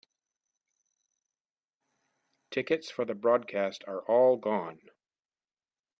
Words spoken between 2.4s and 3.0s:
Tickets